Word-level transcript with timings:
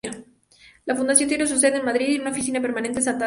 La 0.85 0.95
fundación 0.95 1.29
tiene 1.29 1.45
su 1.45 1.59
sede 1.59 1.77
en 1.77 1.85
Madrid 1.85 2.15
y 2.15 2.19
una 2.19 2.31
oficina 2.31 2.59
permanente 2.59 2.97
en 2.97 3.03
Santander. 3.03 3.19